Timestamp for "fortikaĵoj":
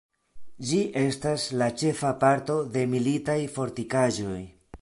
3.59-4.45